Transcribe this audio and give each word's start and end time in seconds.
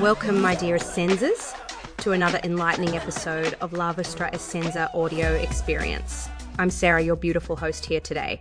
Welcome, 0.00 0.40
my 0.40 0.54
dearest 0.54 0.92
Essenzas, 0.92 1.58
to 1.98 2.12
another 2.12 2.38
enlightening 2.44 2.94
episode 2.94 3.54
of 3.60 3.72
La 3.72 3.92
Vostra 3.92 4.32
Essenza 4.32 4.94
audio 4.94 5.34
experience. 5.34 6.28
I'm 6.56 6.70
Sarah, 6.70 7.02
your 7.02 7.16
beautiful 7.16 7.56
host 7.56 7.84
here 7.84 7.98
today. 7.98 8.40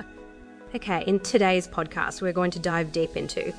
okay, 0.74 1.04
in 1.06 1.20
today's 1.20 1.68
podcast, 1.68 2.22
we're 2.22 2.32
going 2.32 2.50
to 2.52 2.58
dive 2.58 2.92
deep 2.92 3.14
into 3.14 3.52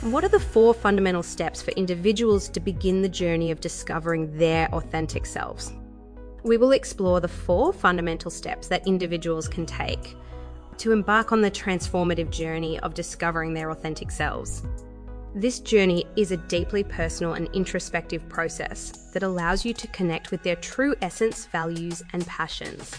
what 0.00 0.24
are 0.24 0.28
the 0.28 0.40
four 0.40 0.74
fundamental 0.74 1.22
steps 1.22 1.62
for 1.62 1.70
individuals 1.70 2.48
to 2.48 2.58
begin 2.58 3.02
the 3.02 3.08
journey 3.08 3.52
of 3.52 3.60
discovering 3.60 4.36
their 4.36 4.66
authentic 4.74 5.26
selves? 5.26 5.74
We 6.42 6.56
will 6.56 6.72
explore 6.72 7.20
the 7.20 7.28
four 7.28 7.72
fundamental 7.72 8.32
steps 8.32 8.66
that 8.66 8.84
individuals 8.84 9.46
can 9.46 9.64
take 9.64 10.16
to 10.78 10.90
embark 10.90 11.30
on 11.30 11.40
the 11.40 11.52
transformative 11.52 12.30
journey 12.30 12.80
of 12.80 12.94
discovering 12.94 13.54
their 13.54 13.70
authentic 13.70 14.10
selves. 14.10 14.64
This 15.36 15.60
journey 15.60 16.06
is 16.16 16.32
a 16.32 16.38
deeply 16.38 16.82
personal 16.82 17.34
and 17.34 17.50
introspective 17.52 18.26
process 18.26 19.10
that 19.12 19.22
allows 19.22 19.66
you 19.66 19.74
to 19.74 19.86
connect 19.88 20.30
with 20.30 20.42
their 20.42 20.56
true 20.56 20.94
essence, 21.02 21.44
values, 21.44 22.02
and 22.14 22.26
passions. 22.26 22.90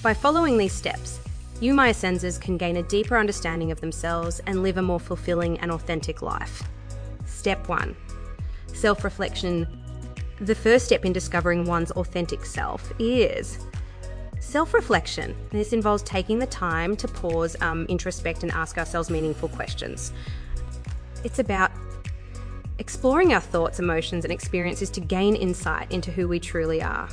By 0.00 0.14
following 0.14 0.56
these 0.56 0.72
steps, 0.72 1.18
you, 1.60 1.74
my 1.74 1.90
Essenzas, 1.90 2.40
can 2.40 2.56
gain 2.56 2.76
a 2.76 2.84
deeper 2.84 3.18
understanding 3.18 3.72
of 3.72 3.80
themselves 3.80 4.40
and 4.46 4.62
live 4.62 4.76
a 4.76 4.82
more 4.82 5.00
fulfilling 5.00 5.58
and 5.58 5.72
authentic 5.72 6.22
life. 6.22 6.62
Step 7.26 7.68
1 7.68 7.96
Self 8.72 9.02
reflection. 9.02 9.66
The 10.40 10.54
first 10.54 10.86
step 10.86 11.04
in 11.04 11.12
discovering 11.12 11.64
one's 11.64 11.90
authentic 11.90 12.46
self 12.46 12.92
is 13.00 13.58
self 14.38 14.74
reflection. 14.74 15.34
This 15.50 15.72
involves 15.72 16.04
taking 16.04 16.38
the 16.38 16.46
time 16.46 16.94
to 16.98 17.08
pause, 17.08 17.56
um, 17.60 17.84
introspect, 17.88 18.44
and 18.44 18.52
ask 18.52 18.78
ourselves 18.78 19.10
meaningful 19.10 19.48
questions. 19.48 20.12
It's 21.24 21.38
about 21.38 21.72
exploring 22.78 23.32
our 23.32 23.40
thoughts, 23.40 23.78
emotions, 23.80 24.24
and 24.24 24.32
experiences 24.32 24.90
to 24.90 25.00
gain 25.00 25.36
insight 25.36 25.90
into 25.90 26.10
who 26.10 26.28
we 26.28 26.38
truly 26.38 26.82
are. 26.82 27.08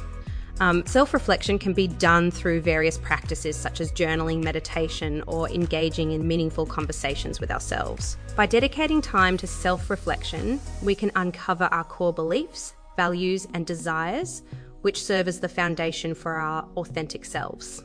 Um, 0.60 0.86
Self 0.86 1.14
reflection 1.14 1.58
can 1.58 1.74
be 1.74 1.88
done 1.88 2.30
through 2.30 2.62
various 2.62 2.98
practices 2.98 3.56
such 3.56 3.82
as 3.82 3.92
journaling, 3.92 4.44
meditation, 4.44 5.24
or 5.26 5.50
engaging 5.50 6.12
in 6.12 6.28
meaningful 6.28 6.66
conversations 6.66 7.40
with 7.40 7.50
ourselves. 7.50 8.18
By 8.36 8.46
dedicating 8.46 9.02
time 9.02 9.38
to 9.38 9.48
self 9.48 9.90
reflection, 9.90 10.60
we 10.84 10.94
can 10.94 11.12
uncover 11.16 11.64
our 11.66 11.84
core 11.84 12.14
beliefs, 12.14 12.76
values, 12.96 13.48
and 13.54 13.66
desires, 13.66 14.44
which 14.82 15.04
serve 15.04 15.28
as 15.28 15.40
the 15.40 15.50
foundation 15.50 16.14
for 16.14 16.34
our 16.34 16.68
authentic 16.76 17.26
selves. 17.26 17.84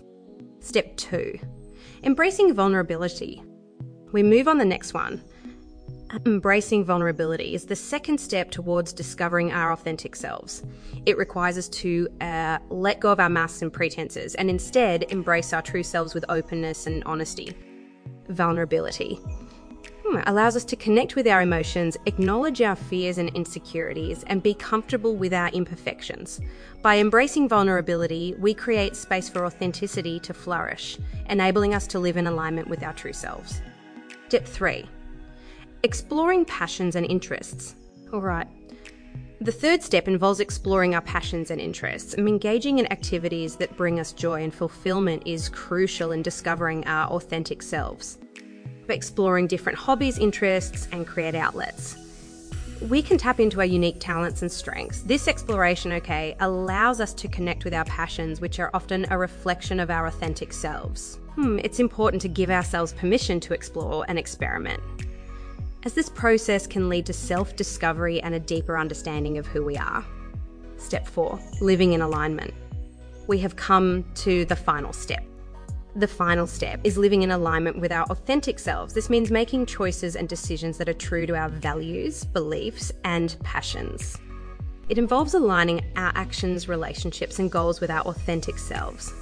Step 0.60 0.96
two 0.96 1.38
embracing 2.02 2.52
vulnerability. 2.52 3.42
We 4.12 4.22
move 4.22 4.48
on 4.48 4.58
the 4.58 4.64
next 4.64 4.92
one 4.92 5.22
Embracing 6.24 6.84
vulnerability 6.84 7.54
is 7.54 7.66
the 7.66 7.74
second 7.74 8.18
step 8.18 8.50
towards 8.50 8.92
discovering 8.92 9.52
our 9.52 9.72
authentic 9.72 10.14
selves. 10.14 10.62
It 11.04 11.18
requires 11.18 11.58
us 11.58 11.68
to 11.68 12.08
uh, 12.20 12.58
let 12.70 13.00
go 13.00 13.10
of 13.10 13.18
our 13.18 13.28
masks 13.28 13.62
and 13.62 13.72
pretenses 13.72 14.36
and 14.36 14.48
instead 14.48 15.10
embrace 15.10 15.52
our 15.52 15.62
true 15.62 15.82
selves 15.82 16.14
with 16.14 16.24
openness 16.28 16.86
and 16.86 17.02
honesty. 17.04 17.52
Vulnerability 18.28 19.18
hmm, 20.06 20.18
allows 20.26 20.54
us 20.54 20.64
to 20.66 20.76
connect 20.76 21.16
with 21.16 21.26
our 21.26 21.42
emotions, 21.42 21.96
acknowledge 22.06 22.62
our 22.62 22.76
fears 22.76 23.18
and 23.18 23.30
insecurities, 23.30 24.22
and 24.28 24.44
be 24.44 24.54
comfortable 24.54 25.16
with 25.16 25.34
our 25.34 25.48
imperfections. 25.48 26.40
By 26.82 26.98
embracing 26.98 27.48
vulnerability, 27.48 28.36
we 28.38 28.54
create 28.54 28.94
space 28.94 29.28
for 29.28 29.44
authenticity 29.44 30.20
to 30.20 30.32
flourish, 30.32 30.98
enabling 31.28 31.74
us 31.74 31.88
to 31.88 31.98
live 31.98 32.16
in 32.16 32.28
alignment 32.28 32.68
with 32.68 32.84
our 32.84 32.92
true 32.92 33.12
selves. 33.12 33.60
Step 34.28 34.44
3 34.44 34.86
Exploring 35.82 36.44
passions 36.46 36.96
and 36.96 37.06
interests. 37.06 37.74
All 38.12 38.20
right. 38.20 38.48
The 39.40 39.52
third 39.52 39.82
step 39.82 40.08
involves 40.08 40.40
exploring 40.40 40.94
our 40.94 41.02
passions 41.02 41.50
and 41.50 41.60
interests. 41.60 42.14
Engaging 42.14 42.78
in 42.78 42.90
activities 42.90 43.56
that 43.56 43.76
bring 43.76 44.00
us 44.00 44.12
joy 44.12 44.42
and 44.42 44.52
fulfillment 44.52 45.22
is 45.26 45.50
crucial 45.50 46.12
in 46.12 46.22
discovering 46.22 46.86
our 46.86 47.08
authentic 47.10 47.62
selves. 47.62 48.18
By 48.88 48.94
exploring 48.94 49.46
different 49.46 49.78
hobbies, 49.78 50.18
interests, 50.18 50.88
and 50.90 51.06
create 51.06 51.34
outlets. 51.34 51.96
We 52.88 53.02
can 53.02 53.18
tap 53.18 53.38
into 53.38 53.60
our 53.60 53.66
unique 53.66 54.00
talents 54.00 54.42
and 54.42 54.50
strengths. 54.50 55.02
This 55.02 55.28
exploration, 55.28 55.92
okay, 55.92 56.36
allows 56.40 57.00
us 57.00 57.12
to 57.14 57.28
connect 57.28 57.64
with 57.64 57.74
our 57.74 57.84
passions, 57.84 58.40
which 58.40 58.58
are 58.58 58.70
often 58.72 59.06
a 59.10 59.18
reflection 59.18 59.80
of 59.80 59.90
our 59.90 60.06
authentic 60.06 60.52
selves. 60.52 61.18
Hmm, 61.34 61.58
it's 61.62 61.80
important 61.80 62.22
to 62.22 62.28
give 62.28 62.50
ourselves 62.50 62.94
permission 62.94 63.40
to 63.40 63.54
explore 63.54 64.04
and 64.08 64.18
experiment 64.18 64.82
as 65.86 65.94
this 65.94 66.08
process 66.08 66.66
can 66.66 66.88
lead 66.88 67.06
to 67.06 67.12
self 67.12 67.54
discovery 67.54 68.20
and 68.20 68.34
a 68.34 68.40
deeper 68.40 68.76
understanding 68.76 69.38
of 69.38 69.46
who 69.46 69.64
we 69.64 69.76
are. 69.76 70.04
Step 70.78 71.06
4 71.06 71.38
Living 71.60 71.92
in 71.92 72.02
alignment. 72.02 72.52
We 73.28 73.38
have 73.38 73.54
come 73.54 74.04
to 74.16 74.44
the 74.46 74.56
final 74.56 74.92
step. 74.92 75.24
The 75.94 76.08
final 76.08 76.48
step 76.48 76.80
is 76.82 76.98
living 76.98 77.22
in 77.22 77.30
alignment 77.30 77.78
with 77.78 77.92
our 77.92 78.04
authentic 78.06 78.58
selves. 78.58 78.94
This 78.94 79.08
means 79.08 79.30
making 79.30 79.66
choices 79.66 80.16
and 80.16 80.28
decisions 80.28 80.76
that 80.78 80.88
are 80.88 80.92
true 80.92 81.24
to 81.24 81.36
our 81.36 81.48
values, 81.48 82.24
beliefs, 82.24 82.90
and 83.04 83.36
passions. 83.44 84.18
It 84.88 84.98
involves 84.98 85.34
aligning 85.34 85.84
our 85.94 86.10
actions, 86.16 86.68
relationships, 86.68 87.38
and 87.38 87.50
goals 87.50 87.80
with 87.80 87.90
our 87.90 88.02
authentic 88.02 88.58
selves. 88.58 89.12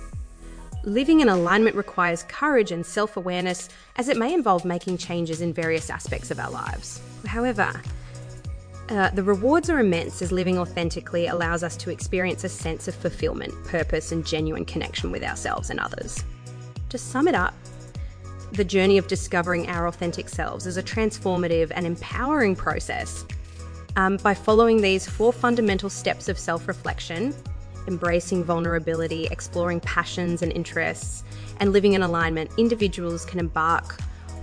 Living 0.84 1.20
in 1.20 1.30
alignment 1.30 1.76
requires 1.76 2.24
courage 2.24 2.70
and 2.70 2.84
self 2.84 3.16
awareness, 3.16 3.70
as 3.96 4.10
it 4.10 4.18
may 4.18 4.34
involve 4.34 4.66
making 4.66 4.98
changes 4.98 5.40
in 5.40 5.52
various 5.52 5.88
aspects 5.88 6.30
of 6.30 6.38
our 6.38 6.50
lives. 6.50 7.00
However, 7.26 7.72
uh, 8.90 9.08
the 9.10 9.22
rewards 9.22 9.70
are 9.70 9.78
immense 9.78 10.20
as 10.20 10.30
living 10.30 10.58
authentically 10.58 11.28
allows 11.28 11.62
us 11.62 11.74
to 11.78 11.90
experience 11.90 12.44
a 12.44 12.50
sense 12.50 12.86
of 12.86 12.94
fulfillment, 12.94 13.54
purpose, 13.64 14.12
and 14.12 14.26
genuine 14.26 14.66
connection 14.66 15.10
with 15.10 15.24
ourselves 15.24 15.70
and 15.70 15.80
others. 15.80 16.22
To 16.90 16.98
sum 16.98 17.28
it 17.28 17.34
up, 17.34 17.54
the 18.52 18.64
journey 18.64 18.98
of 18.98 19.06
discovering 19.06 19.70
our 19.70 19.86
authentic 19.86 20.28
selves 20.28 20.66
is 20.66 20.76
a 20.76 20.82
transformative 20.82 21.72
and 21.74 21.86
empowering 21.86 22.54
process. 22.54 23.24
Um, 23.96 24.18
by 24.18 24.34
following 24.34 24.82
these 24.82 25.08
four 25.08 25.32
fundamental 25.32 25.88
steps 25.88 26.28
of 26.28 26.38
self 26.38 26.68
reflection, 26.68 27.34
embracing 27.86 28.44
vulnerability, 28.44 29.26
exploring 29.26 29.80
passions 29.80 30.42
and 30.42 30.52
interests, 30.52 31.24
and 31.60 31.72
living 31.72 31.94
in 31.94 32.02
alignment, 32.02 32.50
individuals 32.58 33.24
can 33.24 33.38
embark 33.38 33.98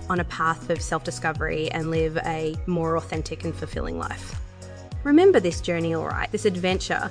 on 0.08 0.20
a 0.20 0.24
path 0.24 0.70
of 0.70 0.80
self 0.80 1.04
discovery 1.04 1.70
and 1.70 1.90
live 1.90 2.16
a 2.18 2.56
more 2.66 2.96
authentic 2.96 3.44
and 3.44 3.54
fulfilling 3.54 3.98
life. 3.98 4.40
Remember 5.04 5.40
this 5.40 5.60
journey, 5.60 5.94
all 5.94 6.06
right? 6.06 6.30
This 6.30 6.44
adventure 6.44 7.10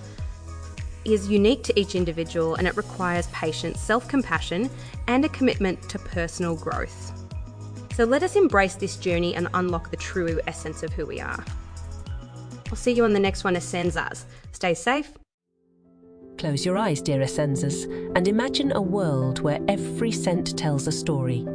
is 1.03 1.27
unique 1.29 1.63
to 1.63 1.79
each 1.79 1.95
individual 1.95 2.55
and 2.55 2.67
it 2.67 2.77
requires 2.77 3.27
patience, 3.27 3.79
self 3.79 4.07
compassion, 4.07 4.69
and 5.07 5.25
a 5.25 5.29
commitment 5.29 5.81
to 5.89 5.99
personal 5.99 6.55
growth. 6.55 7.17
So 7.95 8.05
let 8.05 8.23
us 8.23 8.35
embrace 8.35 8.75
this 8.75 8.95
journey 8.95 9.35
and 9.35 9.47
unlock 9.53 9.91
the 9.91 9.97
true 9.97 10.39
essence 10.47 10.83
of 10.83 10.93
who 10.93 11.05
we 11.05 11.19
are. 11.19 11.43
I'll 12.69 12.77
see 12.77 12.93
you 12.93 13.03
on 13.03 13.11
the 13.11 13.19
next 13.19 13.43
one, 13.43 13.55
Essenzas. 13.55 14.23
Stay 14.53 14.73
safe 14.73 15.11
Close 16.41 16.65
your 16.65 16.75
eyes, 16.75 17.03
dear 17.03 17.19
Essenzas, 17.19 17.85
and 18.15 18.27
imagine 18.27 18.71
a 18.71 18.81
world 18.81 19.41
where 19.41 19.59
every 19.67 20.11
scent 20.11 20.57
tells 20.57 20.87
a 20.87 20.91
story. 20.91 21.45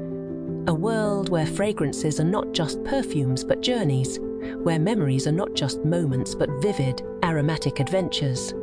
A 0.68 0.74
world 0.74 1.28
where 1.28 1.44
fragrances 1.44 2.20
are 2.20 2.24
not 2.24 2.52
just 2.52 2.84
perfumes 2.84 3.42
but 3.42 3.62
journeys, 3.62 4.20
where 4.62 4.78
memories 4.78 5.26
are 5.26 5.32
not 5.32 5.54
just 5.54 5.84
moments 5.84 6.36
but 6.36 6.62
vivid, 6.62 7.02
aromatic 7.24 7.80
adventures. 7.80 8.54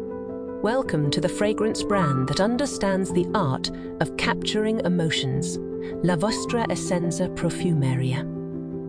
Welcome 0.64 1.12
to 1.12 1.20
the 1.20 1.28
fragrance 1.28 1.84
brand 1.84 2.30
that 2.30 2.40
understands 2.40 3.12
the 3.12 3.28
art 3.36 3.70
of 4.00 4.16
capturing 4.16 4.80
emotions, 4.86 5.58
La 6.06 6.16
Vostra 6.16 6.66
Essenza 6.70 7.28
Profumeria. 7.36 8.22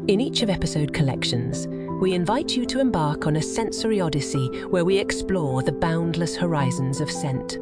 In 0.06 0.20
each 0.20 0.42
of 0.42 0.50
episode 0.50 0.92
collections, 0.92 1.66
we 2.00 2.12
invite 2.12 2.56
you 2.56 2.66
to 2.66 2.80
embark 2.80 3.26
on 3.26 3.36
a 3.36 3.42
sensory 3.42 4.00
odyssey 4.00 4.48
where 4.64 4.84
we 4.84 4.98
explore 4.98 5.62
the 5.62 5.72
boundless 5.72 6.36
horizons 6.36 7.00
of 7.00 7.10
scent. 7.10 7.58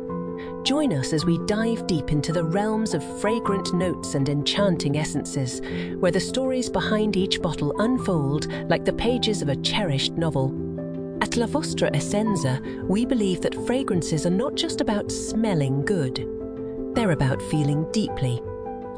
Join 0.64 0.92
us 0.92 1.12
as 1.12 1.24
we 1.24 1.38
dive 1.46 1.86
deep 1.86 2.12
into 2.12 2.32
the 2.32 2.44
realms 2.44 2.94
of 2.94 3.20
fragrant 3.20 3.74
notes 3.74 4.14
and 4.14 4.28
enchanting 4.28 4.96
essences, 4.96 5.60
where 5.98 6.12
the 6.12 6.20
stories 6.20 6.70
behind 6.70 7.16
each 7.16 7.42
bottle 7.42 7.74
unfold 7.80 8.50
like 8.68 8.84
the 8.84 8.92
pages 8.92 9.42
of 9.42 9.48
a 9.48 9.56
cherished 9.56 10.12
novel. 10.12 10.48
At 11.20 11.36
La 11.36 11.46
Vostra 11.46 11.90
Essenza, 11.94 12.60
we 12.88 13.04
believe 13.04 13.40
that 13.42 13.66
fragrances 13.66 14.24
are 14.24 14.30
not 14.30 14.54
just 14.54 14.80
about 14.80 15.10
smelling 15.10 15.84
good, 15.84 16.28
they're 16.94 17.12
about 17.12 17.42
feeling 17.42 17.90
deeply. 17.92 18.40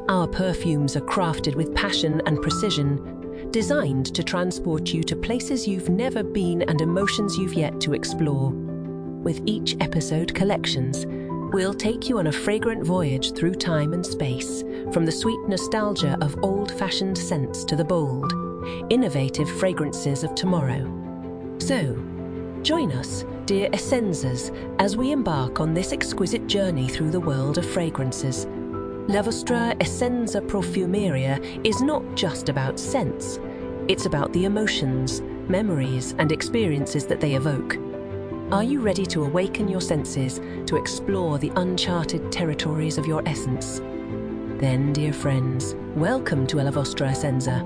Our 0.07 0.27
perfumes 0.27 0.95
are 0.95 1.01
crafted 1.01 1.55
with 1.55 1.73
passion 1.73 2.21
and 2.25 2.41
precision, 2.41 3.24
designed 3.55 4.13
to 4.13 4.21
transport 4.21 4.91
you 4.93 5.01
to 5.01 5.15
places 5.15 5.65
you've 5.65 5.87
never 5.87 6.21
been 6.21 6.61
and 6.63 6.81
emotions 6.81 7.37
you've 7.37 7.53
yet 7.53 7.79
to 7.79 7.93
explore. 7.93 8.49
With 8.49 9.41
each 9.45 9.77
episode 9.79 10.35
collections, 10.35 11.05
we'll 11.53 11.73
take 11.73 12.09
you 12.09 12.19
on 12.19 12.27
a 12.27 12.33
fragrant 12.33 12.83
voyage 12.85 13.31
through 13.31 13.55
time 13.55 13.93
and 13.93 14.05
space, 14.05 14.61
from 14.91 15.05
the 15.05 15.11
sweet 15.13 15.39
nostalgia 15.47 16.17
of 16.19 16.37
old 16.43 16.77
fashioned 16.77 17.17
scents 17.17 17.63
to 17.63 17.77
the 17.77 17.83
bold, 17.85 18.33
innovative 18.89 19.49
fragrances 19.49 20.25
of 20.25 20.35
tomorrow. 20.35 20.83
So, 21.59 21.97
join 22.61 22.91
us, 22.91 23.23
dear 23.45 23.69
Essenzas, 23.69 24.53
as 24.79 24.97
we 24.97 25.13
embark 25.13 25.61
on 25.61 25.73
this 25.73 25.93
exquisite 25.93 26.45
journey 26.47 26.89
through 26.89 27.11
the 27.11 27.21
world 27.21 27.57
of 27.57 27.65
fragrances. 27.65 28.47
La 29.07 29.21
Vostra 29.21 29.73
Essenza 29.79 30.41
Profumeria 30.41 31.39
is 31.63 31.79
not 31.83 32.03
just 32.15 32.49
about 32.49 32.79
scents, 32.79 33.39
it's 33.87 34.07
about 34.07 34.33
the 34.33 34.45
emotions, 34.45 35.21
memories, 35.47 36.15
and 36.17 36.31
experiences 36.31 37.05
that 37.05 37.19
they 37.19 37.35
evoke. 37.35 37.77
Are 38.51 38.63
you 38.63 38.79
ready 38.81 39.05
to 39.07 39.23
awaken 39.23 39.67
your 39.67 39.81
senses 39.81 40.39
to 40.65 40.75
explore 40.75 41.37
the 41.37 41.51
uncharted 41.55 42.31
territories 42.31 42.97
of 42.97 43.05
your 43.05 43.21
essence? 43.27 43.79
Then, 44.59 44.91
dear 44.91 45.13
friends, 45.13 45.75
welcome 45.95 46.47
to 46.47 46.57
La 46.57 46.71
Vostra 46.71 47.11
Essenza. 47.11 47.63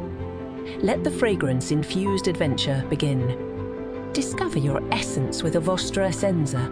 Let 0.83 1.06
the 1.06 1.12
fragrance 1.12 1.71
infused 1.71 2.27
adventure 2.27 2.83
begin. 2.89 4.12
Discover 4.12 4.60
your 4.60 4.81
essence 4.94 5.42
with 5.42 5.56
a 5.56 5.62
Vostra 5.62 6.10
Essenza. 6.10 6.69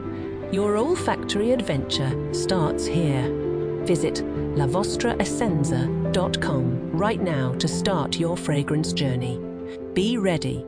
Your 0.53 0.75
olfactory 0.75 1.51
adventure 1.51 2.11
starts 2.33 2.85
here. 2.85 3.31
Visit 3.85 4.15
lavostraessenza.com 4.55 6.06
right 6.97 7.21
now 7.21 7.53
to 7.59 7.67
start 7.67 8.19
your 8.19 8.35
fragrance 8.35 8.91
journey. 8.91 9.39
Be 9.93 10.17
ready 10.17 10.65